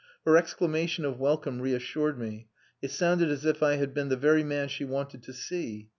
Her 0.25 0.35
exclamation 0.35 1.05
of 1.05 1.19
welcome 1.19 1.61
reassured 1.61 2.17
me. 2.17 2.47
It 2.81 2.89
sounded 2.89 3.29
as 3.29 3.45
if 3.45 3.61
I 3.61 3.75
had 3.75 3.93
been 3.93 4.09
the 4.09 4.17
very 4.17 4.43
man 4.43 4.67
she 4.67 4.83
wanted 4.83 5.21
to 5.21 5.31
see. 5.33 5.89